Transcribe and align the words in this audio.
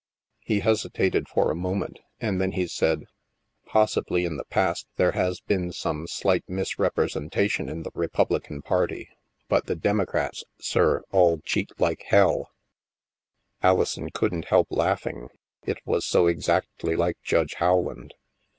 He 0.39 0.61
hesitated 0.61 1.29
for 1.29 1.51
a 1.51 1.55
moment, 1.55 1.99
and 2.19 2.41
then 2.41 2.53
he 2.53 2.65
said, 2.65 3.03
* 3.37 3.65
Possibly, 3.71 4.25
in 4.25 4.35
the 4.35 4.45
past, 4.45 4.87
there 4.95 5.11
has 5.11 5.41
been 5.41 5.71
some 5.71 6.07
slight 6.07 6.43
misrepresentation 6.49 7.69
in 7.69 7.83
the 7.83 7.91
Republican 7.93 8.63
party; 8.63 9.09
but 9.47 9.67
the 9.67 9.75
Democrats, 9.75 10.43
sir, 10.59 11.03
all 11.11 11.37
cheat 11.41 11.79
like 11.79 12.01
Hell/ 12.07 12.39
'^ 12.49 12.49
Alison 13.61 14.09
couldn't 14.09 14.45
help 14.45 14.69
laughing, 14.71 15.29
it 15.67 15.77
was 15.85 16.03
so 16.07 16.25
exactly 16.25 16.95
like 16.95 17.19
Judge 17.21 17.55
Rowland. 17.61 18.15